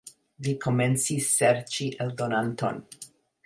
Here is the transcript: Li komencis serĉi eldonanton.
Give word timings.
Li 0.45 0.53
komencis 0.63 1.29
serĉi 1.35 1.89
eldonanton. 2.07 2.85